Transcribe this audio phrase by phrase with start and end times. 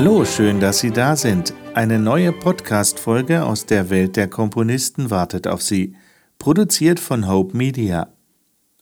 [0.00, 1.52] Hallo, schön, dass Sie da sind.
[1.74, 5.96] Eine neue Podcast-Folge aus der Welt der Komponisten wartet auf Sie,
[6.38, 8.14] produziert von Hope Media.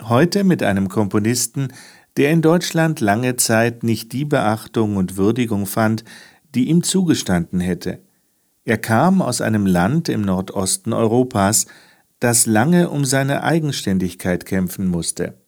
[0.03, 1.69] Heute mit einem Komponisten,
[2.19, 6.05] der in Deutschland lange Zeit nicht die Beachtung und Würdigung fand,
[6.55, 8.01] die ihm zugestanden hätte.
[8.67, 11.65] Er kam aus einem Land im Nordosten Europas,
[12.21, 15.39] das lange um seine Eigenständigkeit kämpfen musste.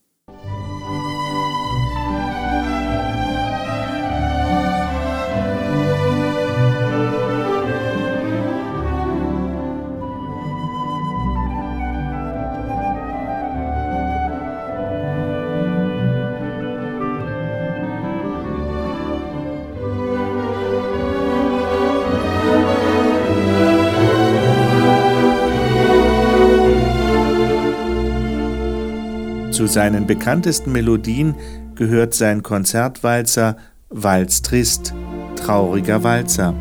[29.58, 31.34] Zu seinen bekanntesten Melodien
[31.74, 33.56] gehört sein Konzertwalzer
[33.88, 34.94] Walz Trist,
[35.34, 36.54] trauriger Walzer.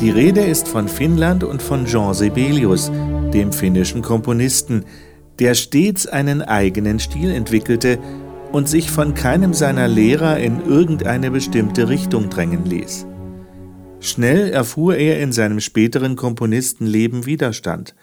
[0.00, 2.92] Die Rede ist von Finnland und von Jean Sibelius,
[3.34, 4.84] dem finnischen Komponisten,
[5.40, 7.98] der stets einen eigenen Stil entwickelte
[8.52, 13.04] und sich von keinem seiner Lehrer in irgendeine bestimmte Richtung drängen ließ.
[13.98, 17.96] Schnell erfuhr er in seinem späteren Komponistenleben Widerstand,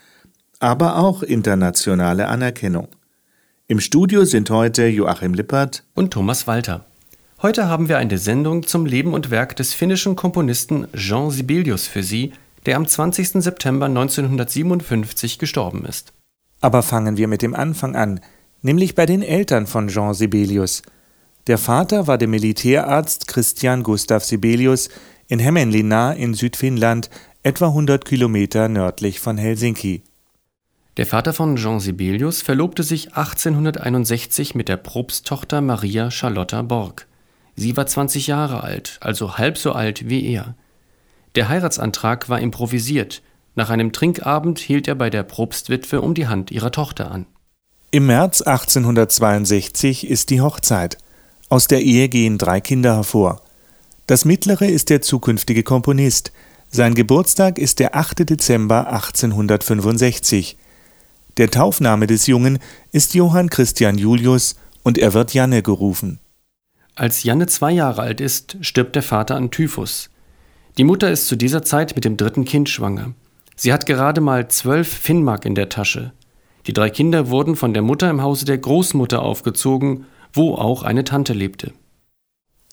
[0.59, 2.89] aber auch internationale Anerkennung.
[3.71, 6.87] Im Studio sind heute Joachim Lippert und Thomas Walter.
[7.39, 12.01] Heute haben wir eine Sendung zum Leben und Werk des finnischen Komponisten Jean Sibelius für
[12.01, 12.33] Sie,
[12.65, 13.43] der am 20.
[13.43, 16.13] September 1957 gestorben ist.
[16.61, 18.21] Aber fangen wir mit dem Anfang an,
[18.63, 20.81] nämlich bei den Eltern von Jean Sibelius.
[21.45, 24.89] Der Vater war der Militärarzt Christian Gustav Sibelius
[25.27, 27.11] in Hämeenlinna in Südfinnland,
[27.43, 30.01] etwa 100 Kilometer nördlich von Helsinki.
[30.99, 37.07] Der Vater von Jean Sibelius verlobte sich 1861 mit der Propsttochter Maria Charlotta Borg.
[37.55, 40.55] Sie war 20 Jahre alt, also halb so alt wie er.
[41.35, 43.21] Der Heiratsantrag war improvisiert.
[43.55, 47.27] Nach einem Trinkabend hielt er bei der Propstwitwe um die Hand ihrer Tochter an.
[47.91, 50.97] Im März 1862 ist die Hochzeit.
[51.47, 53.41] Aus der Ehe gehen drei Kinder hervor.
[54.05, 56.33] Das mittlere ist der zukünftige Komponist.
[56.69, 58.29] Sein Geburtstag ist der 8.
[58.29, 60.57] Dezember 1865.
[61.39, 62.59] Der Taufname des Jungen
[62.91, 66.19] ist Johann Christian Julius und er wird Janne gerufen.
[66.95, 70.09] Als Janne zwei Jahre alt ist, stirbt der Vater an Typhus.
[70.77, 73.13] Die Mutter ist zu dieser Zeit mit dem dritten Kind schwanger.
[73.55, 76.11] Sie hat gerade mal zwölf Finnmark in der Tasche.
[76.67, 81.05] Die drei Kinder wurden von der Mutter im Hause der Großmutter aufgezogen, wo auch eine
[81.05, 81.71] Tante lebte.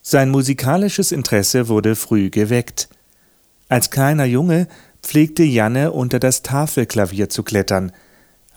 [0.01, 2.89] Sein musikalisches Interesse wurde früh geweckt.
[3.69, 4.67] Als kleiner Junge
[5.01, 7.93] pflegte Janne unter das Tafelklavier zu klettern–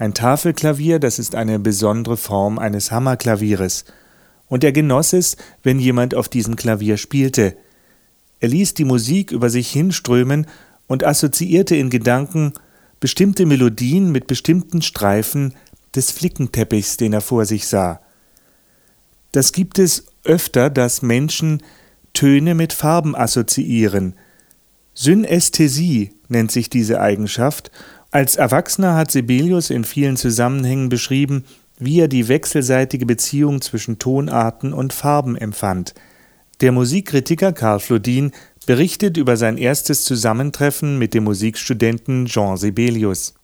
[0.01, 3.85] ein Tafelklavier, das ist eine besondere Form eines Hammerklavieres.
[4.49, 7.55] Und er genoss es, wenn jemand auf diesem Klavier spielte.
[8.41, 10.47] Er ließ die Musik über sich hinströmen
[10.87, 12.55] und assoziierte in Gedanken
[12.99, 15.55] bestimmte Melodien mit bestimmten Streifen
[15.95, 18.01] des Flickenteppichs, den er vor sich sah.
[19.33, 21.63] Das gibt es öfter, dass Menschen
[22.15, 24.15] Töne mit Farben assoziieren.
[24.95, 27.71] Synästhesie nennt sich diese Eigenschaft
[28.11, 31.45] als Erwachsener hat Sibelius in vielen Zusammenhängen beschrieben,
[31.79, 35.95] wie er die wechselseitige Beziehung zwischen Tonarten und Farben empfand.
[36.61, 38.33] Der Musikkritiker Karl Flodin
[38.67, 43.35] berichtet über sein erstes Zusammentreffen mit dem Musikstudenten Jean Sibelius.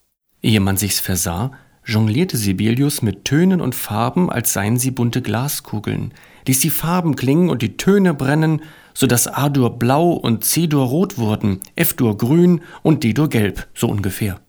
[0.43, 1.53] Ehe man sich's versah,
[1.85, 6.13] jonglierte Sibelius mit Tönen und Farben, als seien sie bunte Glaskugeln,
[6.47, 8.63] ließ die Farben klingen und die Töne brennen,
[8.93, 14.41] so dass A-Dur blau und C-Dur rot wurden, F-Dur grün und D-Dur gelb, so ungefähr.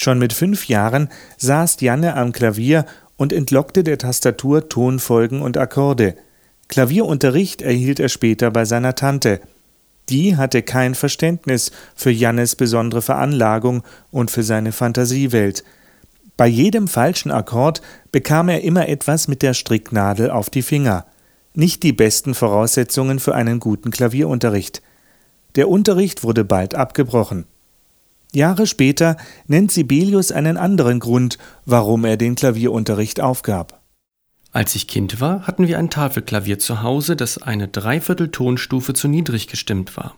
[0.00, 2.86] Schon mit fünf Jahren saß Janne am Klavier
[3.16, 6.14] und entlockte der Tastatur Tonfolgen und Akkorde.
[6.68, 9.40] Klavierunterricht erhielt er später bei seiner Tante.
[10.08, 15.64] Die hatte kein Verständnis für Jannes besondere Veranlagung und für seine Fantasiewelt.
[16.36, 21.06] Bei jedem falschen Akkord bekam er immer etwas mit der Stricknadel auf die Finger.
[21.54, 24.80] Nicht die besten Voraussetzungen für einen guten Klavierunterricht.
[25.56, 27.46] Der Unterricht wurde bald abgebrochen.
[28.34, 29.16] Jahre später
[29.46, 33.80] nennt Sibelius einen anderen Grund, warum er den Klavierunterricht aufgab.
[34.52, 39.46] Als ich Kind war, hatten wir ein Tafelklavier zu Hause, das eine Dreivierteltonstufe zu niedrig
[39.46, 40.14] gestimmt war.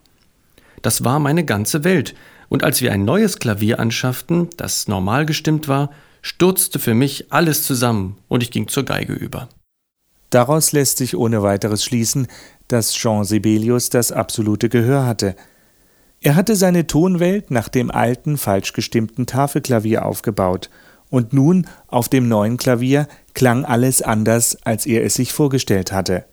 [0.83, 2.15] Das war meine ganze Welt,
[2.49, 5.91] und als wir ein neues Klavier anschafften, das normal gestimmt war,
[6.21, 9.49] stürzte für mich alles zusammen und ich ging zur Geige über.
[10.31, 12.29] Daraus lässt sich ohne weiteres schließen,
[12.69, 15.37] dass Jean Sibelius das absolute Gehör hatte–
[16.23, 20.71] er hatte seine Tonwelt nach dem alten, falsch gestimmten Tafelklavier aufgebaut,
[21.09, 26.25] und nun auf dem neuen Klavier klang alles anders, als er es sich vorgestellt hatte.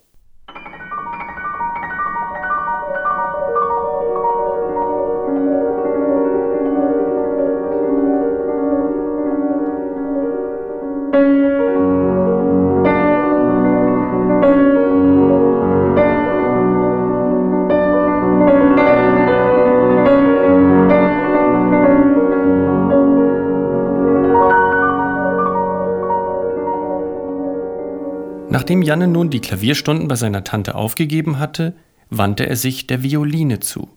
[28.68, 31.74] Nachdem Janne nun die Klavierstunden bei seiner Tante aufgegeben hatte,
[32.10, 33.88] wandte er sich der Violine zu.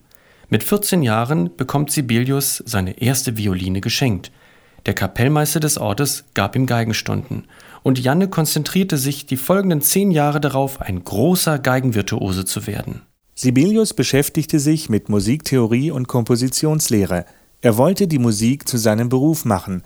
[0.47, 4.31] Mit 14 Jahren bekommt Sibelius seine erste Violine geschenkt.
[4.85, 7.49] Der Kapellmeister des Ortes gab ihm Geigenstunden
[7.83, 13.01] und Janne konzentrierte sich die folgenden zehn Jahre darauf, ein großer Geigenvirtuose zu werden.
[13.35, 17.25] Sibelius beschäftigte sich mit Musiktheorie und Kompositionslehre.
[17.59, 19.83] Er wollte die Musik zu seinem Beruf machen.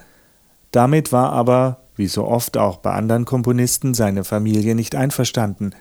[0.70, 5.72] Damit war aber, wie so oft auch bei anderen Komponisten, seine Familie nicht einverstanden.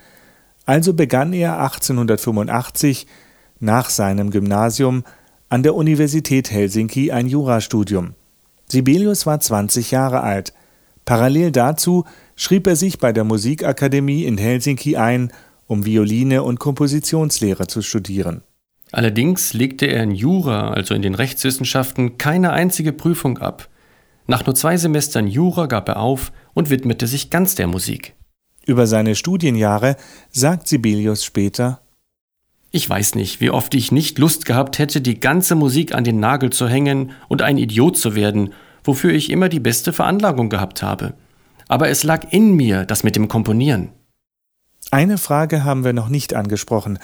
[0.67, 3.07] Also begann er 1885
[3.61, 5.05] nach seinem Gymnasium
[5.49, 8.15] an der Universität Helsinki ein Jurastudium.
[8.69, 10.53] Sibelius war 20 Jahre alt.
[11.05, 15.33] Parallel dazu schrieb er sich bei der Musikakademie in Helsinki ein,
[15.67, 18.43] um Violine und Kompositionslehre zu studieren.
[18.91, 23.69] Allerdings legte er in Jura, also in den Rechtswissenschaften, keine einzige Prüfung ab.
[24.27, 28.15] Nach nur zwei Semestern Jura gab er auf und widmete sich ganz der Musik.
[28.67, 29.97] Über seine Studienjahre
[30.31, 31.83] sagt Sibelius später
[32.71, 36.21] Ich weiß nicht, wie oft ich nicht Lust gehabt hätte, die ganze Musik an den
[36.21, 40.83] Nagel zu hängen und ein Idiot zu werden, wofür ich immer die beste Veranlagung gehabt
[40.83, 41.15] habe.
[41.69, 43.91] Aber es lag in mir, das mit dem Komponieren.
[44.91, 46.99] Eine Frage haben wir noch nicht angesprochen.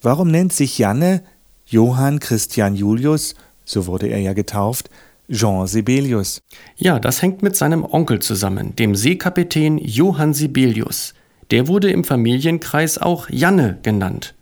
[0.00, 1.22] Warum nennt sich Janne
[1.66, 3.34] Johann Christian Julius,
[3.64, 4.90] so wurde er ja getauft,
[5.30, 6.42] Jean Sibelius.
[6.76, 11.14] Ja, das hängt mit seinem Onkel zusammen, dem Seekapitän Johann Sibelius.
[11.50, 14.34] Der wurde im Familienkreis auch Janne genannt.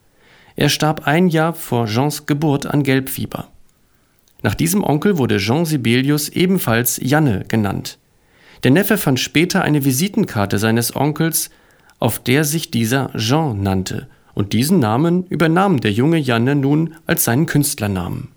[0.57, 3.49] Er starb ein Jahr vor Jeans Geburt an Gelbfieber.
[4.43, 7.99] Nach diesem Onkel wurde Jean Sibelius ebenfalls Janne genannt.
[8.65, 11.51] Der Neffe fand später eine Visitenkarte seines Onkels,
[11.99, 17.25] auf der sich dieser Jean nannte, und diesen Namen übernahm der junge Janne nun als
[17.25, 18.29] seinen Künstlernamen.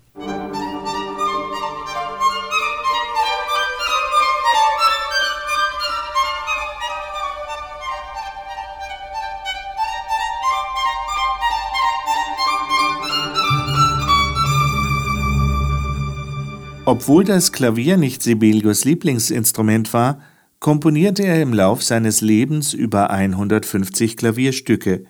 [16.92, 20.20] Obwohl das Klavier nicht Sibelius Lieblingsinstrument war,
[20.60, 25.06] komponierte er im Lauf seines Lebens über 150 Klavierstücke,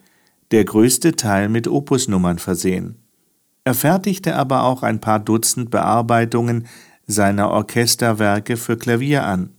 [0.53, 2.99] der größte Teil mit Opusnummern versehen.
[3.65, 6.69] Er fertigte aber auch ein paar Dutzend Bearbeitungen
[7.09, 9.51] seiner Orchesterwerke für Klavier an.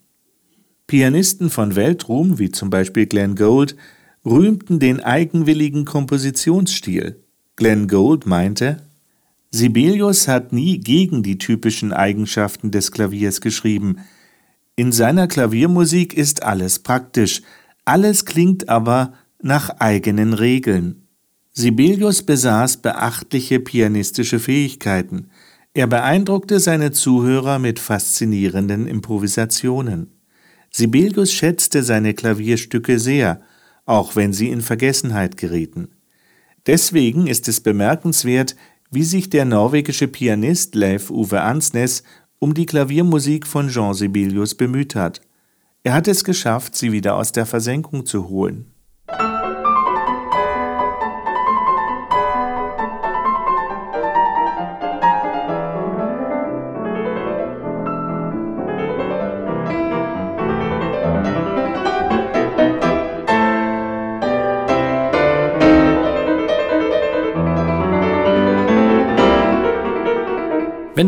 [0.88, 3.76] Pianisten von Weltruhm, wie zum Beispiel Glenn Gould,
[4.26, 7.22] rühmten den eigenwilligen Kompositionsstil.
[7.58, 8.78] Glenn Gould meinte,
[9.56, 13.98] Sibelius hat nie gegen die typischen Eigenschaften des Klaviers geschrieben.
[14.76, 17.44] In seiner Klaviermusik ist alles praktisch,
[17.86, 19.14] alles klingt aber
[19.44, 21.08] nach eigenen Regeln.
[21.52, 25.30] Sibelius besaß beachtliche pianistische Fähigkeiten.
[25.76, 30.08] Er beeindruckte seine Zuhörer mit faszinierenden Improvisationen.
[30.72, 33.42] Sibelius schätzte seine Klavierstücke sehr,
[33.86, 35.90] auch wenn sie in Vergessenheit gerieten.
[36.66, 38.56] Deswegen ist es bemerkenswert,
[38.94, 42.04] wie sich der norwegische Pianist Leif Uwe Ansnes
[42.38, 45.22] um die Klaviermusik von Jean Sibelius bemüht hat.
[45.82, 48.73] Er hat es geschafft, sie wieder aus der Versenkung zu holen.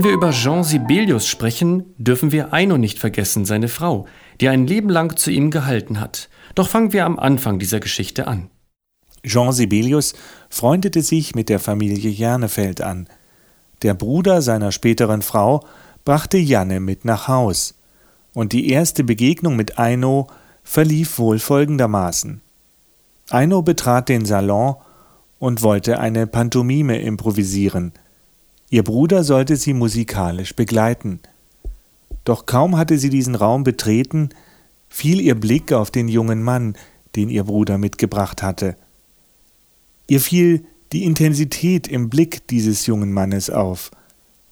[0.06, 4.06] Wir über Jean Sibelius sprechen, dürfen wir Eino nicht vergessen, seine Frau,
[4.40, 6.30] die ein Leben lang zu ihm gehalten hat.
[6.54, 8.52] Doch fangen wir am Anfang dieser Geschichte an.
[9.26, 10.14] Jean Sibelius
[10.48, 13.08] freundete sich mit der Familie Jernefeld an.
[13.82, 15.66] Der Bruder seiner späteren Frau
[16.04, 17.74] brachte Janne mit nach Haus.
[18.32, 20.28] Und die erste Begegnung mit Eino
[20.62, 22.42] verlief wohl folgendermaßen.
[23.32, 24.76] Eino betrat den Salon
[25.40, 27.94] und wollte eine Pantomime improvisieren–
[28.70, 31.20] Ihr Bruder sollte sie musikalisch begleiten.
[32.24, 34.30] Doch kaum hatte sie diesen Raum betreten,
[34.90, 36.76] fiel ihr Blick auf den jungen Mann,
[37.16, 38.76] den ihr Bruder mitgebracht hatte.
[40.08, 43.92] Ihr fiel die Intensität im Blick dieses jungen Mannes auf,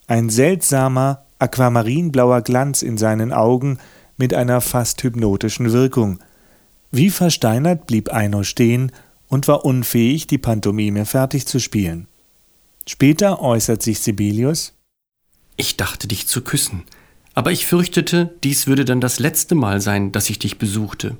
[0.07, 3.79] ein seltsamer, aquamarinblauer Glanz in seinen Augen
[4.17, 6.19] mit einer fast hypnotischen Wirkung.
[6.91, 8.91] Wie versteinert blieb Eino stehen
[9.27, 12.07] und war unfähig, die Pantomime fertig zu spielen.
[12.87, 14.73] Später äußert sich Sibelius
[15.55, 16.83] Ich dachte dich zu küssen,
[17.33, 21.17] aber ich fürchtete, dies würde dann das letzte Mal sein, dass ich dich besuchte.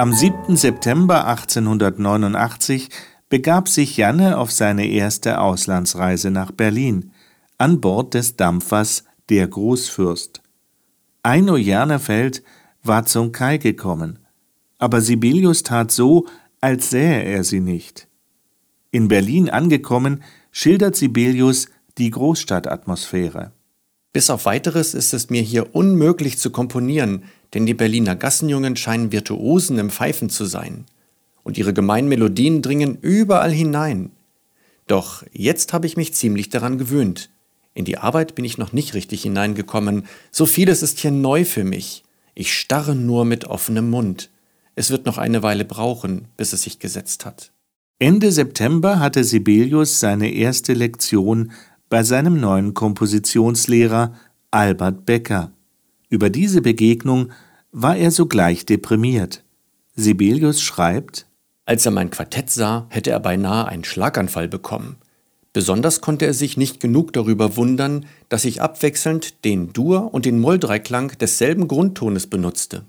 [0.00, 0.56] Am 7.
[0.56, 2.88] September 1889
[3.28, 7.10] begab sich Janne auf seine erste Auslandsreise nach Berlin
[7.58, 10.40] an Bord des Dampfers Der Großfürst.
[11.22, 12.42] Eino Jernefeld
[12.82, 14.20] war zum Kai gekommen,
[14.78, 16.26] aber Sibelius tat so,
[16.62, 18.08] als sähe er sie nicht.
[18.92, 23.52] In Berlin angekommen, schildert Sibelius die Großstadtatmosphäre.
[24.14, 29.12] Bis auf weiteres ist es mir hier unmöglich zu komponieren, denn die Berliner Gassenjungen scheinen
[29.12, 30.84] Virtuosen im Pfeifen zu sein.
[31.42, 34.10] Und ihre gemeinen Melodien dringen überall hinein.
[34.86, 37.30] Doch jetzt habe ich mich ziemlich daran gewöhnt.
[37.74, 40.04] In die Arbeit bin ich noch nicht richtig hineingekommen.
[40.30, 42.02] So vieles ist hier neu für mich.
[42.34, 44.30] Ich starre nur mit offenem Mund.
[44.74, 47.52] Es wird noch eine Weile brauchen, bis es sich gesetzt hat.
[47.98, 51.52] Ende September hatte Sibelius seine erste Lektion
[51.88, 54.14] bei seinem neuen Kompositionslehrer
[54.50, 55.52] Albert Becker.
[56.10, 57.30] Über diese Begegnung
[57.70, 59.44] war er sogleich deprimiert.
[59.94, 61.26] Sibelius schreibt,
[61.64, 64.96] Als er mein Quartett sah, hätte er beinahe einen Schlaganfall bekommen.
[65.52, 70.40] Besonders konnte er sich nicht genug darüber wundern, dass ich abwechselnd den Dur- und den
[70.40, 72.84] Molldreiklang desselben Grundtones benutzte.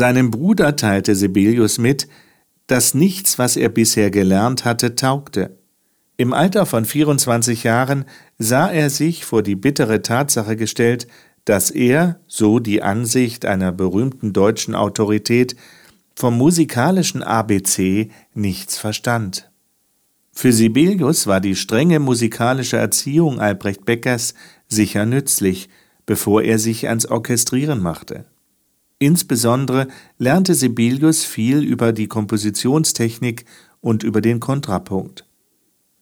[0.00, 2.08] Seinem Bruder teilte Sibelius mit,
[2.66, 5.58] dass nichts, was er bisher gelernt hatte, taugte.
[6.16, 8.06] Im Alter von 24 Jahren
[8.38, 11.06] sah er sich vor die bittere Tatsache gestellt,
[11.44, 15.54] dass er, so die Ansicht einer berühmten deutschen Autorität,
[16.14, 19.50] vom musikalischen ABC nichts verstand.
[20.32, 24.32] Für Sibelius war die strenge musikalische Erziehung Albrecht Beckers
[24.66, 25.68] sicher nützlich,
[26.06, 28.24] bevor er sich ans Orchestrieren machte.
[29.02, 29.88] Insbesondere
[30.18, 33.46] lernte Sibelius viel über die Kompositionstechnik
[33.80, 35.24] und über den Kontrapunkt.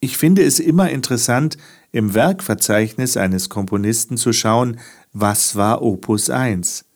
[0.01, 1.59] Ich finde es immer interessant,
[1.93, 4.81] im Werkverzeichnis eines Komponisten zu schauen,
[5.13, 6.87] was war Opus 1.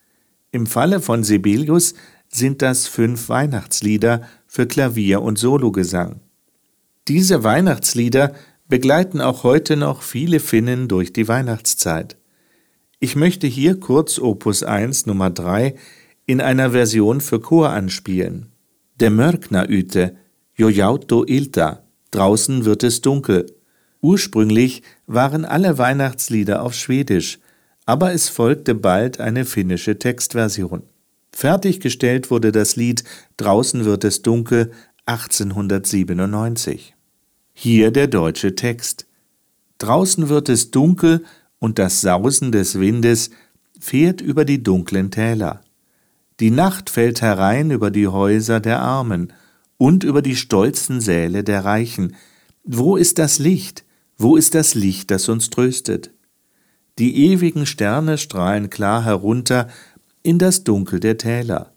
[0.51, 1.95] Im Falle von Sibelius
[2.29, 6.21] sind das fünf Weihnachtslieder für Klavier und Sologesang.
[7.07, 8.35] Diese Weihnachtslieder
[8.69, 12.17] begleiten auch heute noch viele Finnen durch die Weihnachtszeit.
[13.05, 15.75] Ich möchte hier kurz Opus 1 Nummer 3
[16.25, 18.53] in einer Version für Chor anspielen.
[19.01, 20.15] Der Mörkner üte,
[20.55, 21.83] Jojauto ilta,
[22.13, 23.47] draußen wird es dunkel.
[24.03, 27.41] Ursprünglich waren alle Weihnachtslieder auf Schwedisch,
[27.87, 30.85] aber es folgte bald eine finnische Textversion.
[31.33, 33.03] Fertiggestellt wurde das Lied
[33.37, 34.71] Draußen wird es dunkel
[35.07, 36.95] 1897.
[37.53, 39.09] Hier der deutsche Text.
[39.79, 41.25] Draußen wird es dunkel
[41.63, 43.31] und das Sausen des Windes
[43.79, 45.61] fährt über die dunklen Täler.
[46.41, 49.33] Die Nacht fällt herein über die Häuser der Armen
[49.79, 52.17] und über die stolzen Säle der Reichen.
[52.65, 53.85] Wo ist das Licht?
[54.19, 56.11] Wo ist das Licht, das uns tröstet?
[56.99, 59.69] Die ewigen Sterne strahlen klar herunter
[60.25, 61.73] in das Dunkel der Täler.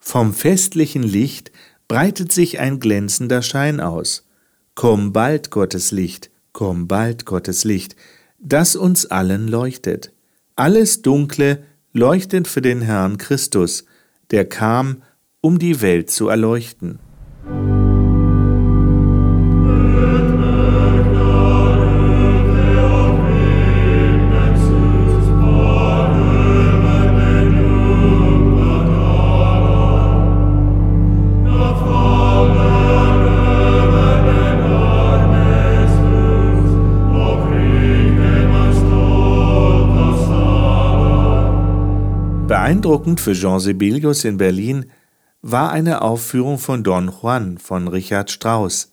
[0.00, 1.52] Vom festlichen Licht
[1.86, 4.26] breitet sich ein glänzender Schein aus.
[4.74, 7.94] Komm bald, Gottes Licht, komm bald, Gottes Licht,
[8.42, 10.12] das uns allen leuchtet.
[10.56, 13.84] Alles Dunkle leuchtet für den Herrn Christus,
[14.30, 15.02] der kam,
[15.40, 16.98] um die Welt zu erleuchten.
[42.72, 44.86] Beeindruckend für Jean Sibelius in Berlin
[45.42, 48.92] war eine Aufführung von Don Juan von Richard Strauss.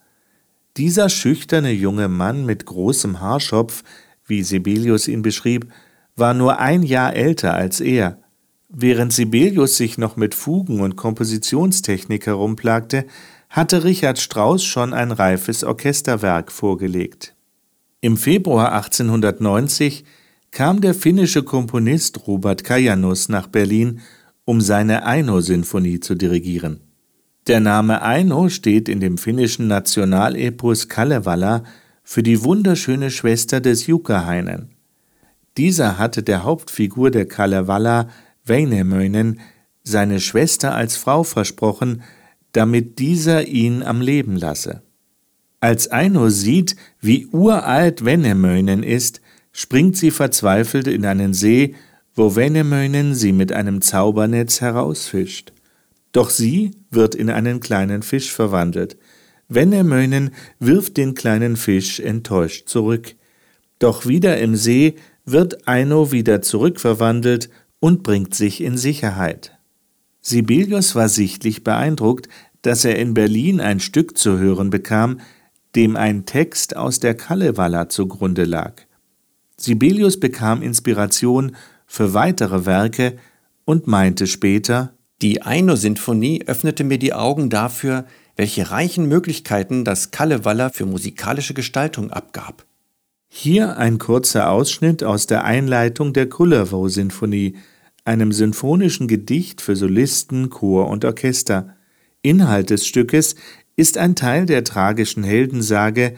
[0.76, 3.86] Dieser schüchterne junge Mann mit großem Haarschopf,
[4.26, 5.72] wie Sibelius ihn beschrieb,
[6.18, 8.20] war nur ein Jahr älter als er.
[8.68, 13.06] Während Sibelius sich noch mit Fugen und Kompositionstechnik herumplagte,
[13.50, 17.34] hatte Richard Strauss schon ein reifes Orchesterwerk vorgelegt.
[18.02, 20.04] Im Februar 1890
[20.52, 24.02] kam der finnische Komponist Robert Kajanus nach Berlin,
[24.46, 26.82] um seine Aino-Sinfonie zu dirigieren.
[27.48, 31.64] Der Name Aino steht in dem finnischen Nationalepos Kalevala
[32.04, 34.70] für die wunderschöne Schwester des Jukahainen.
[35.58, 38.10] Dieser hatte der Hauptfigur der Kalevala,
[38.44, 39.40] Väinämöinen,
[39.84, 42.04] seine Schwester als Frau versprochen,
[42.52, 44.82] damit dieser ihn am Leben lasse.
[45.60, 49.22] Als Aino sieht, wie uralt Väinämöinen ist,
[49.60, 51.76] springt sie verzweifelt in einen See,
[52.16, 55.52] wo Venemöinen sie mit einem Zaubernetz herausfischt.
[56.14, 58.96] Doch sie wird in einen kleinen Fisch verwandelt.
[59.50, 63.16] Venemöinen wirft den kleinen Fisch enttäuscht zurück.
[63.80, 67.50] Doch wieder im See wird Aino wieder zurückverwandelt
[67.82, 69.58] und bringt sich in Sicherheit.
[70.22, 72.30] Sibelius war sichtlich beeindruckt,
[72.62, 75.20] dass er in Berlin ein Stück zu hören bekam,
[75.76, 78.84] dem ein Text aus der Kalevala zugrunde lag.
[79.60, 83.18] Sibelius bekam Inspiration für weitere Werke
[83.66, 88.06] und meinte später, die Aino-Sinfonie öffnete mir die Augen dafür,
[88.38, 92.66] welche reichen Möglichkeiten das Kalevala für musikalische Gestaltung abgab.
[93.28, 97.58] Hier ein kurzer Ausschnitt aus der Einleitung der Kullervo-Sinfonie,
[98.06, 101.76] einem sinfonischen Gedicht für Solisten, Chor und Orchester.
[102.22, 103.36] Inhalt des Stückes
[103.76, 106.16] ist ein Teil der tragischen Heldensage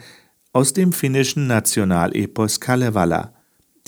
[0.52, 3.31] aus dem finnischen Nationalepos Kalevala.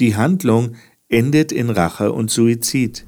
[0.00, 0.74] Die Handlung
[1.08, 3.06] endet in Rache und Suizid.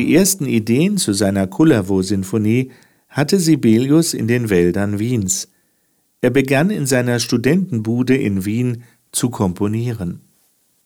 [0.00, 2.70] Die ersten Ideen zu seiner Kullervo-Sinfonie
[3.10, 5.48] hatte Sibelius in den Wäldern Wiens.
[6.22, 8.82] Er begann in seiner Studentenbude in Wien
[9.12, 10.22] zu komponieren.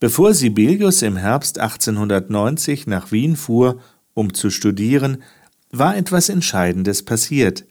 [0.01, 3.79] Bevor Sibelius im Herbst 1890 nach Wien fuhr,
[4.15, 5.23] um zu studieren,
[5.71, 7.65] war etwas Entscheidendes passiert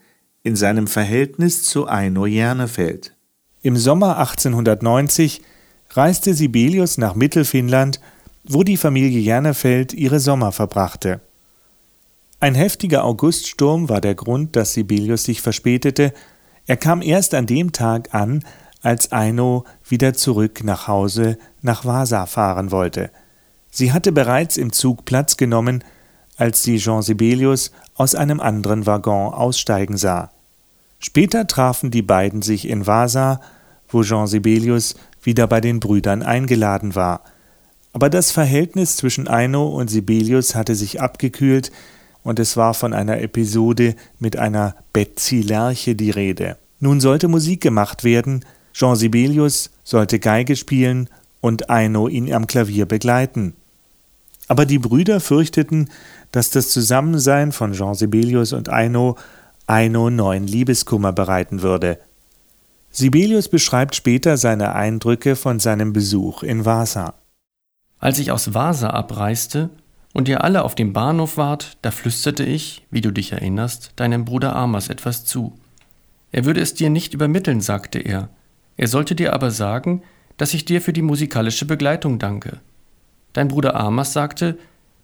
[0.44, 3.14] in seinem Verhältnis zu Eino Jernefeld.
[3.60, 5.42] Im Sommer 1890
[5.90, 8.00] reiste Sibelius nach Mittelfinnland,
[8.44, 11.20] wo die Familie Jernefeld ihre Sommer verbrachte.
[12.40, 16.12] Ein heftiger Auguststurm war der Grund, dass Sibelius sich verspätete.
[16.66, 18.44] Er kam erst an dem Tag an,
[18.82, 23.10] als Aino wieder zurück nach Hause nach Vasa fahren wollte.
[23.70, 25.82] Sie hatte bereits im Zug Platz genommen,
[26.36, 30.30] als sie Jean Sibelius aus einem anderen Waggon aussteigen sah.
[30.98, 33.40] Später trafen die beiden sich in Vasa,
[33.88, 37.22] wo Jean Sibelius wieder bei den Brüdern eingeladen war.
[37.92, 41.70] Aber das Verhältnis zwischen Aino und Sibelius hatte sich abgekühlt,
[42.24, 46.56] und es war von einer Episode mit einer Betsy Lerche die Rede.
[46.80, 51.08] Nun sollte Musik gemacht werden, Jean Sibelius sollte Geige spielen
[51.40, 53.54] und Aino ihn am Klavier begleiten.
[54.48, 55.90] Aber die Brüder fürchteten,
[56.32, 59.16] dass das Zusammensein von Jean Sibelius und Aino
[59.66, 61.98] Aino neuen Liebeskummer bereiten würde.
[62.90, 67.14] Sibelius beschreibt später seine Eindrücke von seinem Besuch in Vasa.
[67.98, 69.70] Als ich aus Vasa abreiste,
[70.14, 74.24] und ihr alle auf dem Bahnhof wart, da flüsterte ich, wie du dich erinnerst, deinem
[74.24, 75.58] Bruder Amas etwas zu.
[76.32, 78.30] Er würde es dir nicht übermitteln, sagte er.
[78.76, 80.02] Er sollte dir aber sagen,
[80.36, 82.60] dass ich dir für die musikalische Begleitung danke.
[83.32, 84.56] Dein Bruder Amas sagte,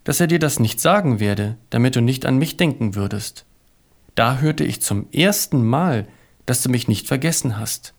[0.05, 3.45] dass er dir das nicht sagen werde, damit du nicht an mich denken würdest.
[4.15, 6.07] Da hörte ich zum ersten Mal,
[6.45, 7.93] dass du mich nicht vergessen hast.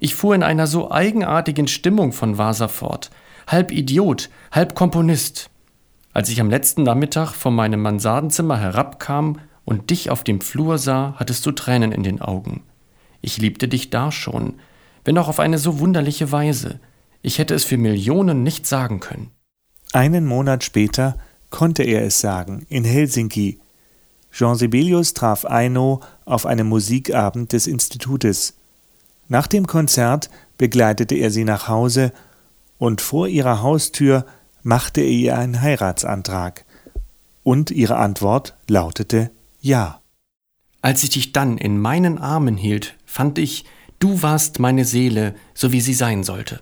[0.00, 3.10] Ich fuhr in einer so eigenartigen Stimmung von Vasa fort,
[3.46, 5.50] halb Idiot, halb Komponist.
[6.14, 11.14] Als ich am letzten Nachmittag von meinem Mansardenzimmer herabkam und dich auf dem Flur sah,
[11.16, 12.62] hattest du Tränen in den Augen.
[13.22, 14.54] Ich liebte dich da schon,
[15.04, 16.80] wenn auch auf eine so wunderliche Weise.
[17.22, 19.30] Ich hätte es für Millionen nicht sagen können.
[19.92, 21.16] Einen Monat später
[21.50, 23.60] konnte er es sagen, in Helsinki.
[24.30, 28.54] Jean Sibelius traf Aino auf einem Musikabend des Institutes.
[29.28, 32.12] Nach dem Konzert begleitete er sie nach Hause
[32.78, 34.26] und vor ihrer Haustür
[34.62, 36.64] machte er ihr einen Heiratsantrag,
[37.42, 40.00] und ihre Antwort lautete Ja.
[40.80, 43.64] Als ich dich dann in meinen Armen hielt, fand ich,
[43.98, 46.60] du warst meine Seele, so wie sie sein sollte.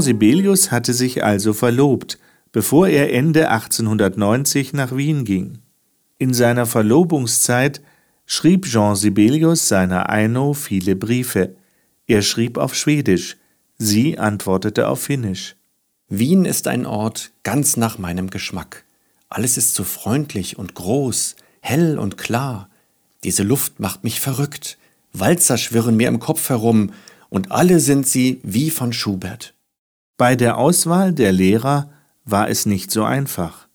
[0.00, 2.18] Sibelius hatte sich also verlobt,
[2.52, 5.58] bevor er Ende 1890 nach Wien ging.
[6.18, 7.80] In seiner Verlobungszeit
[8.26, 11.54] schrieb Jean Sibelius seiner Aino viele Briefe.
[12.06, 13.36] Er schrieb auf Schwedisch,
[13.78, 15.56] sie antwortete auf Finnisch.
[16.08, 18.84] Wien ist ein Ort ganz nach meinem Geschmack.
[19.28, 22.68] Alles ist so freundlich und groß, hell und klar.
[23.22, 24.76] Diese Luft macht mich verrückt.
[25.12, 26.92] Walzer schwirren mir im Kopf herum,
[27.28, 29.54] und alle sind sie wie von Schubert.
[30.20, 31.90] Bei der Auswahl der Lehrer
[32.26, 33.68] war es nicht so einfach.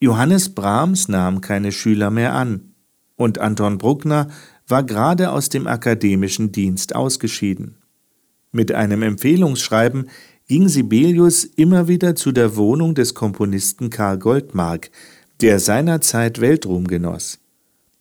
[0.00, 2.74] Johannes Brahms nahm keine Schüler mehr an,
[3.14, 4.26] und Anton Bruckner
[4.66, 7.76] war gerade aus dem akademischen Dienst ausgeschieden.
[8.50, 10.10] Mit einem Empfehlungsschreiben
[10.48, 14.90] ging Sibelius immer wieder zu der Wohnung des Komponisten Karl Goldmark,
[15.42, 17.38] der seinerzeit Weltruhm genoss.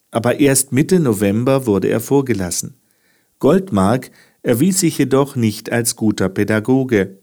[0.10, 2.74] Aber erst Mitte November wurde er vorgelassen.
[3.38, 4.10] Goldmark
[4.42, 7.20] erwies sich jedoch nicht als guter Pädagoge.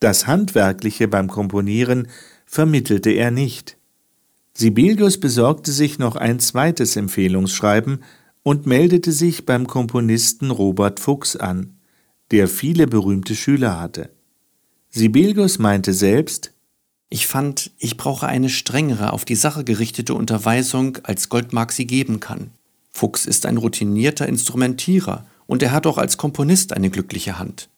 [0.00, 2.08] Das Handwerkliche beim Komponieren
[2.46, 3.76] vermittelte er nicht.
[4.54, 8.02] Sibelius besorgte sich noch ein zweites Empfehlungsschreiben
[8.42, 11.76] und meldete sich beim Komponisten Robert Fuchs an,
[12.30, 14.10] der viele berühmte Schüler hatte.
[14.88, 16.52] Sibelius meinte selbst,
[17.10, 22.20] ich fand, ich brauche eine strengere, auf die Sache gerichtete Unterweisung, als Goldmark sie geben
[22.20, 22.50] kann.
[22.92, 27.69] Fuchs ist ein routinierter Instrumentierer und er hat auch als Komponist eine glückliche Hand.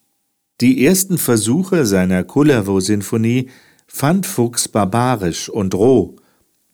[0.63, 3.49] Die ersten Versuche seiner Kullervo-Sinfonie
[3.85, 6.15] fand Fuchs barbarisch und roh,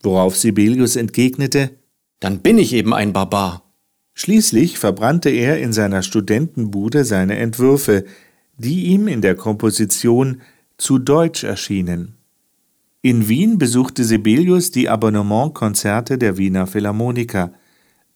[0.04, 1.71] worauf Sibelius entgegnete,
[2.19, 3.63] Dann bin ich eben ein Barbar.
[4.13, 8.06] Schließlich verbrannte er in seiner Studentenbude seine Entwürfe,
[8.60, 10.43] die ihm in der Komposition
[10.78, 12.13] zu deutsch erschienen.
[13.02, 17.54] In Wien besuchte Sibelius die Abonnementkonzerte der Wiener Philharmoniker.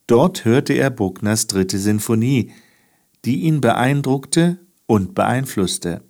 [0.05, 2.51] Dort hörte er Bruckners dritte Sinfonie,
[3.25, 6.01] die ihn beeindruckte und beeinflusste.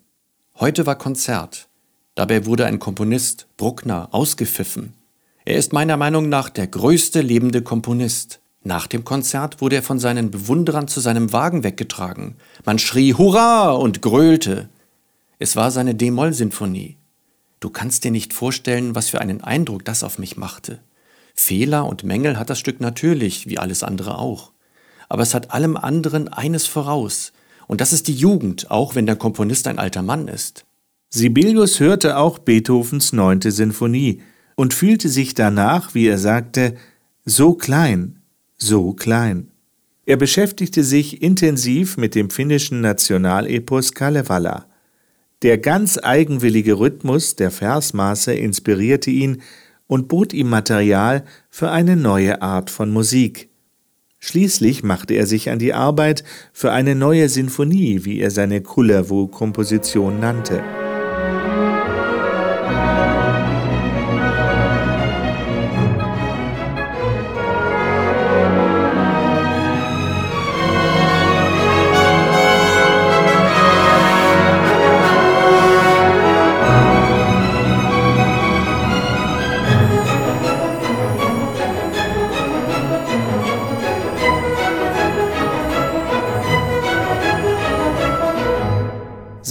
[0.60, 1.68] Heute war Konzert.
[2.16, 4.94] Dabei wurde ein Komponist, Bruckner, ausgepfiffen.
[5.46, 8.40] Er ist meiner Meinung nach der größte lebende Komponist.
[8.64, 12.36] Nach dem Konzert wurde er von seinen Bewunderern zu seinem Wagen weggetragen.
[12.64, 14.70] Man schrie Hurra und gröhlte.
[15.38, 16.96] Es war seine D-Moll-Sinfonie.
[17.60, 20.80] Du kannst dir nicht vorstellen, was für einen Eindruck das auf mich machte.
[21.34, 24.52] Fehler und Mängel hat das Stück natürlich, wie alles andere auch.
[25.10, 27.34] Aber es hat allem anderen eines voraus.
[27.68, 30.66] Und das ist die Jugend, auch wenn der Komponist ein alter Mann ist.
[31.10, 34.22] Sibelius hörte auch Beethovens neunte Sinfonie
[34.56, 36.76] und fühlte sich danach, wie er sagte,
[37.26, 38.20] so klein,
[38.58, 39.52] so klein.
[40.06, 44.66] Er beschäftigte sich intensiv mit dem finnischen Nationalepos Kalevala.
[45.44, 49.42] Der ganz eigenwillige Rhythmus der Versmaße inspirierte ihn
[49.88, 53.50] und bot ihm Material für eine neue Art von Musik.
[54.26, 60.22] Schließlich machte er sich an die Arbeit für eine neue Sinfonie, wie er seine Kullervo-Komposition
[60.22, 60.64] nannte.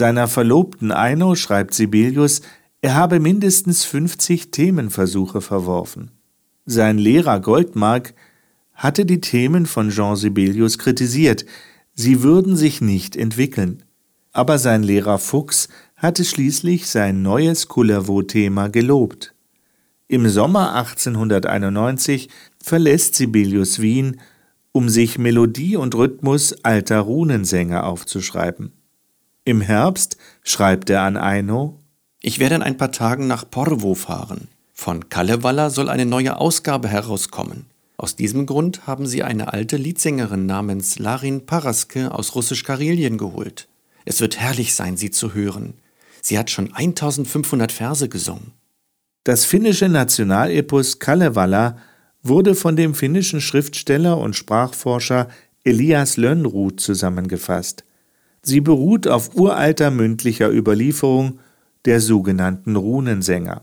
[0.02, 2.40] Seiner Verlobten Eino schreibt Sibelius,
[2.80, 6.10] er habe mindestens 50 Themenversuche verworfen.
[6.66, 8.12] Sein Lehrer Goldmark
[8.72, 11.46] hatte die Themen von Jean Sibelius kritisiert,
[11.94, 13.84] sie würden sich nicht entwickeln.
[14.32, 19.36] Aber sein Lehrer Fuchs hatte schließlich sein neues Kullervo-Thema gelobt.
[20.08, 22.28] Im Sommer 1891
[22.60, 24.20] verlässt Sibelius Wien,
[24.72, 28.72] um sich Melodie und Rhythmus alter Runensänger aufzuschreiben.
[29.44, 31.80] Im Herbst schreibt er an Eino
[32.20, 34.46] Ich werde in ein paar Tagen nach Porvo fahren.
[34.72, 37.66] Von Kalevala soll eine neue Ausgabe herauskommen.
[37.96, 43.66] Aus diesem Grund haben sie eine alte Liedsängerin namens Larin Paraske aus Russisch-Karelien geholt.
[44.04, 45.74] Es wird herrlich sein, sie zu hören.
[46.20, 48.52] Sie hat schon 1500 Verse gesungen.
[49.24, 51.78] Das finnische Nationalepos Kalevala
[52.22, 55.26] wurde von dem finnischen Schriftsteller und Sprachforscher
[55.64, 57.82] Elias Lönnroth zusammengefasst.
[58.42, 61.38] Sie beruht auf uralter mündlicher Überlieferung
[61.84, 63.62] der sogenannten Runensänger.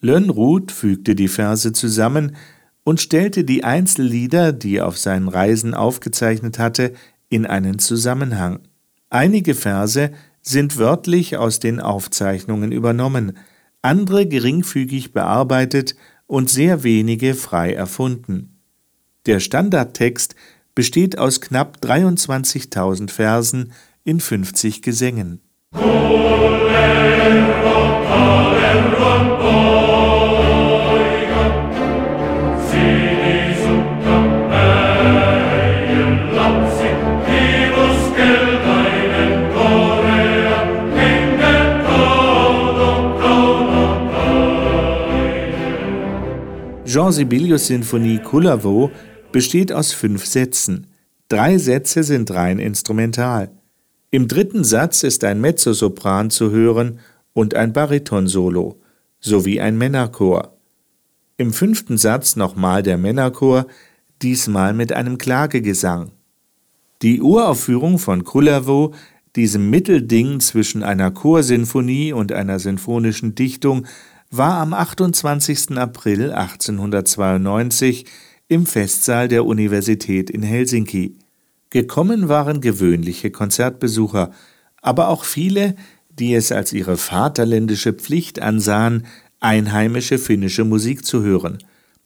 [0.00, 2.36] Lönnruth fügte die Verse zusammen
[2.84, 6.94] und stellte die Einzellieder, die er auf seinen Reisen aufgezeichnet hatte,
[7.28, 8.60] in einen Zusammenhang.
[9.10, 10.10] Einige Verse
[10.42, 13.36] sind wörtlich aus den Aufzeichnungen übernommen,
[13.82, 15.94] andere geringfügig bearbeitet
[16.26, 18.56] und sehr wenige frei erfunden.
[19.26, 20.34] Der Standardtext
[20.74, 23.72] besteht aus knapp 23.000 Versen
[24.04, 25.40] in 50 Gesängen.
[46.92, 48.90] Jean Sibelius Sinfonie Kullervo
[49.30, 50.88] besteht aus fünf Sätzen.
[51.28, 53.59] Drei Sätze sind rein instrumental.
[54.12, 56.98] Im dritten Satz ist ein Mezzosopran zu hören
[57.32, 58.80] und ein Baritonsolo
[59.20, 60.56] sowie ein Männerchor.
[61.36, 63.66] Im fünften Satz nochmal der Männerchor,
[64.20, 66.10] diesmal mit einem Klagegesang.
[67.02, 68.94] Die Uraufführung von Kullervo,
[69.36, 73.86] diesem Mittelding zwischen einer Chorsinfonie und einer sinfonischen Dichtung,
[74.30, 75.78] war am 28.
[75.78, 78.06] April 1892
[78.48, 81.16] im Festsaal der Universität in Helsinki.
[81.70, 84.32] Gekommen waren gewöhnliche Konzertbesucher,
[84.82, 85.76] aber auch viele,
[86.10, 89.06] die es als ihre vaterländische Pflicht ansahen,
[89.38, 91.58] einheimische finnische Musik zu hören,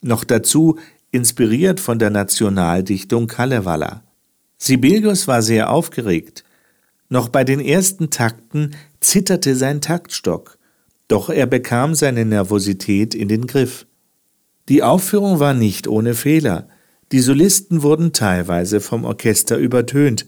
[0.02, 0.78] noch dazu
[1.10, 4.02] inspiriert von der Nationaldichtung Kalevala.
[4.58, 6.44] Sibelius war sehr aufgeregt.
[7.08, 10.58] Noch bei den ersten Takten zitterte sein Taktstock,
[11.08, 13.86] doch er bekam seine Nervosität in den Griff.
[14.68, 16.68] Die Aufführung war nicht ohne Fehler.
[17.14, 20.26] Die Solisten wurden teilweise vom Orchester übertönt,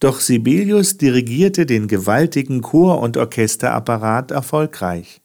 [0.00, 5.20] doch Sibelius dirigierte den gewaltigen Chor- und Orchesterapparat erfolgreich.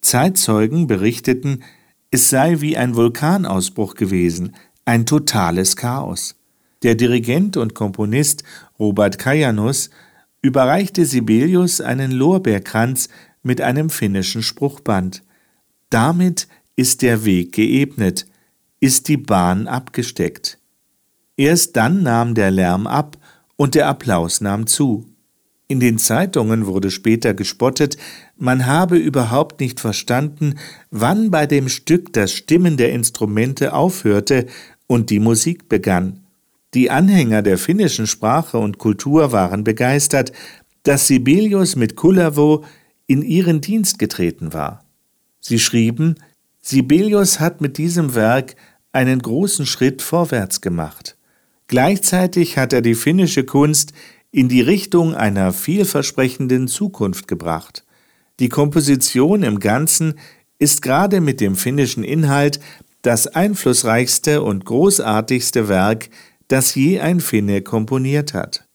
[0.00, 1.64] Zeitzeugen berichteten,
[2.10, 4.56] es sei wie ein Vulkanausbruch gewesen,
[4.86, 6.34] ein totales Chaos.
[6.82, 8.42] Der Dirigent und Komponist
[8.78, 9.90] Robert Kajanus
[10.40, 13.10] überreichte Sibelius einen Lorbeerkranz
[13.42, 15.22] mit einem finnischen Spruchband.
[15.90, 18.24] Damit ist der Weg geebnet,
[18.80, 20.58] ist die Bahn abgesteckt.
[21.36, 23.16] Erst dann nahm der Lärm ab
[23.56, 25.06] und der Applaus nahm zu.
[25.70, 27.98] In den Zeitungen wurde später gespottet,
[28.36, 30.54] man habe überhaupt nicht verstanden,
[30.90, 34.46] wann bei dem Stück das Stimmen der Instrumente aufhörte
[34.86, 36.24] und die Musik begann.
[36.74, 40.32] Die Anhänger der finnischen Sprache und Kultur waren begeistert,
[40.84, 42.64] dass Sibelius mit Kullervo
[43.06, 44.84] in ihren Dienst getreten war.
[45.40, 46.16] Sie schrieben,
[46.60, 48.56] Sibelius hat mit diesem Werk
[48.92, 51.16] einen großen Schritt vorwärts gemacht.
[51.66, 53.92] Gleichzeitig hat er die finnische Kunst
[54.30, 57.84] in die Richtung einer vielversprechenden Zukunft gebracht.
[58.40, 60.14] Die Komposition im Ganzen
[60.58, 62.60] ist gerade mit dem finnischen Inhalt
[63.02, 66.10] das einflussreichste und großartigste Werk,
[66.48, 68.66] das je ein Finne komponiert hat.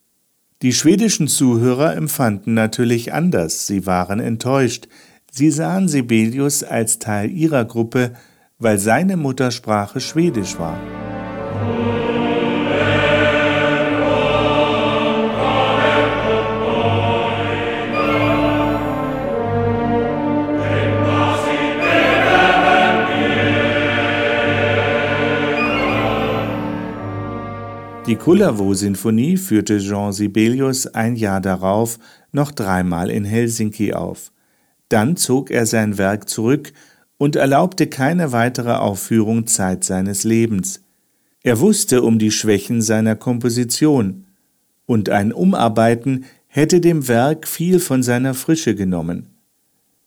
[0.62, 4.88] Die schwedischen Zuhörer empfanden natürlich anders, sie waren enttäuscht,
[5.34, 8.12] sie sahen Sibelius als Teil ihrer Gruppe,
[8.60, 10.80] weil seine Muttersprache Schwedisch war.
[28.06, 31.98] Die Kullervo-Sinfonie führte Jean Sibelius ein Jahr darauf
[32.32, 34.32] noch dreimal in Helsinki auf.
[34.94, 36.72] Dann zog er sein Werk zurück
[37.18, 40.84] und erlaubte keine weitere Aufführung Zeit seines Lebens.
[41.42, 44.28] Er wusste um die Schwächen seiner Komposition,
[44.86, 49.30] und ein Umarbeiten hätte dem Werk viel von seiner Frische genommen.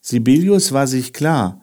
[0.01, 1.61] Sibelius war sich klar,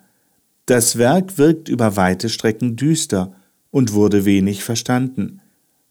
[0.66, 3.34] das Werk wirkt über weite Strecken düster
[3.72, 5.40] und wurde wenig verstanden.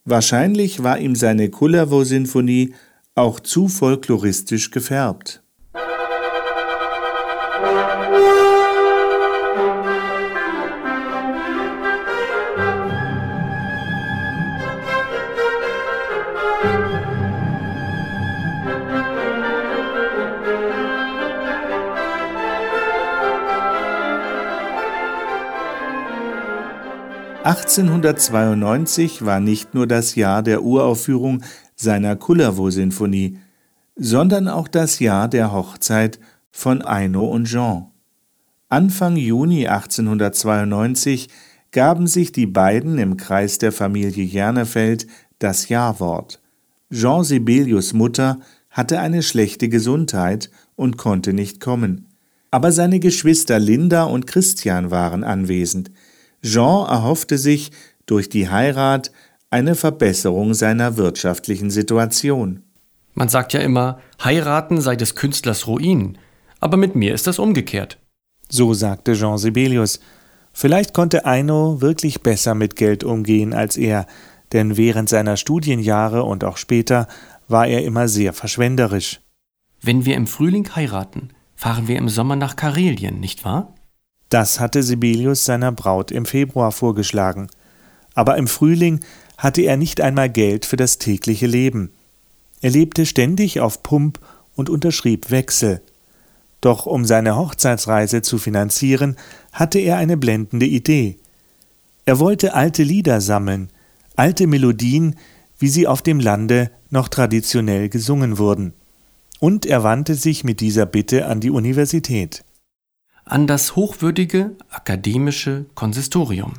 [0.04, 2.74] Wahrscheinlich war ihm seine Kullervo-Sinfonie
[3.14, 5.41] auch zu folkloristisch gefärbt.
[27.44, 31.42] 1892 war nicht nur das Jahr der Uraufführung
[31.74, 33.38] seiner Kullervo-Sinfonie,
[33.96, 36.20] sondern auch das Jahr der Hochzeit
[36.52, 37.88] von Eino und Jean.
[38.68, 41.28] Anfang Juni 1892
[41.72, 45.08] gaben sich die beiden im Kreis der Familie Jernefeld
[45.40, 46.40] das Jawort.
[46.92, 48.38] Jean Sibelius Mutter
[48.70, 52.06] hatte eine schlechte Gesundheit und konnte nicht kommen.
[52.52, 55.90] Aber seine Geschwister Linda und Christian waren anwesend.
[56.42, 57.70] Jean erhoffte sich
[58.06, 59.12] durch die Heirat
[59.50, 62.62] eine Verbesserung seiner wirtschaftlichen Situation.
[63.14, 66.18] Man sagt ja immer, heiraten sei des Künstlers Ruin,
[66.60, 67.98] aber mit mir ist das umgekehrt.
[68.48, 70.00] So sagte Jean Sibelius.
[70.52, 74.06] Vielleicht konnte Eino wirklich besser mit Geld umgehen als er,
[74.52, 77.06] denn während seiner Studienjahre und auch später
[77.48, 79.20] war er immer sehr verschwenderisch.
[79.80, 83.74] Wenn wir im Frühling heiraten, fahren wir im Sommer nach Karelien, nicht wahr?
[84.32, 87.48] Das hatte Sibelius seiner Braut im Februar vorgeschlagen.
[88.14, 89.00] Aber im Frühling
[89.36, 91.90] hatte er nicht einmal Geld für das tägliche Leben.
[92.62, 94.20] Er lebte ständig auf Pump
[94.54, 95.82] und unterschrieb Wechsel.
[96.62, 99.16] Doch um seine Hochzeitsreise zu finanzieren,
[99.52, 101.18] hatte er eine blendende Idee.
[102.06, 103.68] Er wollte alte Lieder sammeln,
[104.16, 105.16] alte Melodien,
[105.58, 108.72] wie sie auf dem Lande noch traditionell gesungen wurden.
[109.40, 112.44] Und er wandte sich mit dieser Bitte an die Universität.
[113.24, 116.54] An das hochwürdige akademische Konsistorium.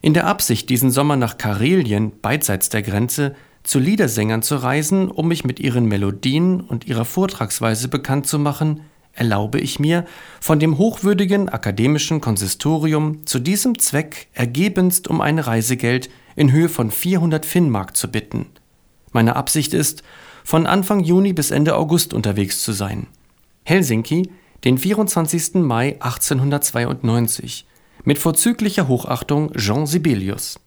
[0.00, 5.28] In der Absicht, diesen Sommer nach Karelien, beidseits der Grenze, zu Liedersängern zu reisen, um
[5.28, 10.06] mich mit ihren Melodien und ihrer Vortragsweise bekannt zu machen, erlaube ich mir,
[10.40, 16.90] von dem hochwürdigen akademischen Konsistorium zu diesem Zweck ergebenst um ein Reisegeld in Höhe von
[16.90, 18.46] 400 Finnmark zu bitten.
[19.12, 20.04] Meine Absicht ist,
[20.44, 23.08] von Anfang Juni bis Ende August unterwegs zu sein.
[23.64, 24.30] Helsinki,
[24.64, 25.54] den 24.
[25.54, 27.66] Mai 1892.
[28.04, 30.60] Mit vorzüglicher Hochachtung Jean Sibelius.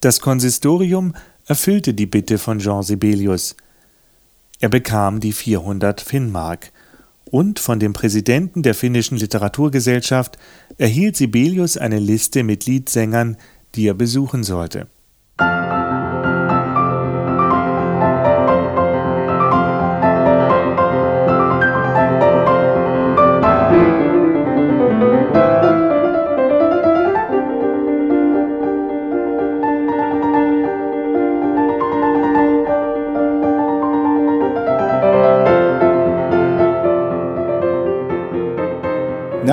[0.00, 1.14] Das Konsistorium
[1.46, 3.56] erfüllte die Bitte von Jean Sibelius.
[4.60, 6.72] Er bekam die 400 Finnmark
[7.24, 10.38] und von dem Präsidenten der finnischen Literaturgesellschaft
[10.78, 13.36] erhielt Sibelius eine Liste mit Liedsängern,
[13.74, 14.88] die er besuchen sollte.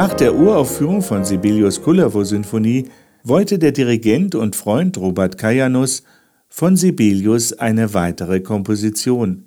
[0.05, 2.89] Nach der Uraufführung von Sibelius Kullervo-Sinfonie
[3.23, 6.03] wollte der Dirigent und Freund Robert Kajanus
[6.47, 9.45] von Sibelius eine weitere Komposition.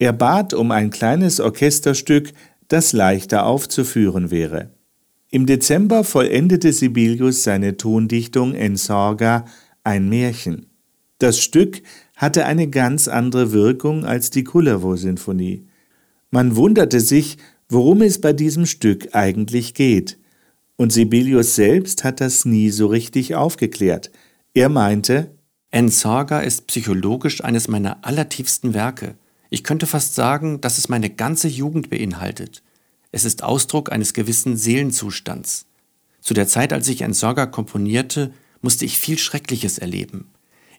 [0.00, 2.32] Er bat um ein kleines Orchesterstück,
[2.66, 4.70] das leichter aufzuführen wäre.
[5.30, 9.44] Im Dezember vollendete Sibelius seine Tondichtung Ensorga,
[9.84, 10.66] ein Märchen.
[11.18, 11.82] Das Stück
[12.16, 15.68] hatte eine ganz andere Wirkung als die Kullervo-Sinfonie.
[16.32, 17.36] Man wunderte sich,
[17.70, 20.18] worum es bei diesem Stück eigentlich geht.
[20.76, 24.10] Und Sibelius selbst hat das nie so richtig aufgeklärt.
[24.54, 25.30] Er meinte,
[25.70, 29.14] Entsorger ist psychologisch eines meiner allertiefsten Werke.
[29.50, 32.62] Ich könnte fast sagen, dass es meine ganze Jugend beinhaltet.
[33.12, 35.66] Es ist Ausdruck eines gewissen Seelenzustands.
[36.20, 40.26] Zu der Zeit, als ich Entsorger komponierte, musste ich viel Schreckliches erleben.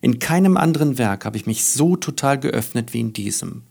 [0.00, 3.62] In keinem anderen Werk habe ich mich so total geöffnet wie in diesem.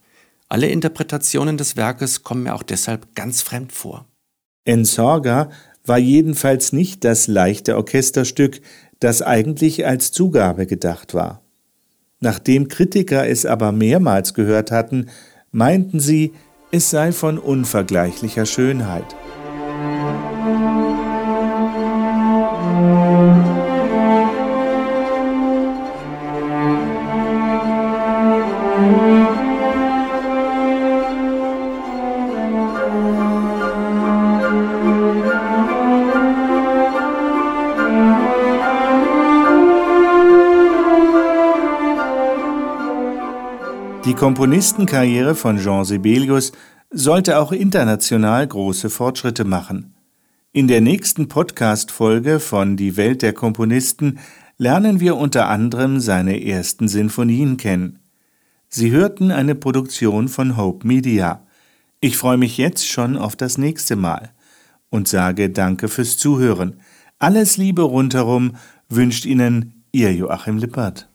[0.52, 4.06] Alle Interpretationen des Werkes kommen mir auch deshalb ganz fremd vor.
[4.66, 5.50] Ensorga
[5.86, 8.60] war jedenfalls nicht das leichte Orchesterstück,
[9.00, 11.42] das eigentlich als Zugabe gedacht war.
[12.20, 15.06] Nachdem Kritiker es aber mehrmals gehört hatten,
[15.54, 16.34] meinten sie,
[16.70, 19.16] es sei von unvergleichlicher Schönheit.
[44.12, 46.52] Die Komponistenkarriere von Jean Sibelius
[46.90, 49.94] sollte auch international große Fortschritte machen.
[50.52, 54.20] In der nächsten Podcast-Folge von Die Welt der Komponisten
[54.58, 58.00] lernen wir unter anderem seine ersten Sinfonien kennen.
[58.68, 61.48] Sie hörten eine Produktion von Hope Media.
[62.02, 64.32] Ich freue mich jetzt schon auf das nächste Mal
[64.90, 66.82] und sage Danke fürs Zuhören.
[67.18, 68.58] Alles Liebe rundherum
[68.90, 71.08] wünscht Ihnen Ihr Joachim Lippert.